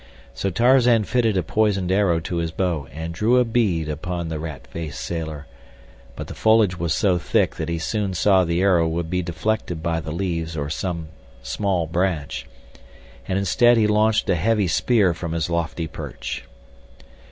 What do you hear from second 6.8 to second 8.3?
so thick that he soon